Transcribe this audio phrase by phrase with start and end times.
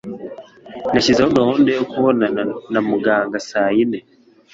[0.91, 3.99] Nashyizeho gahunda yo kubonana na muganga saa yine.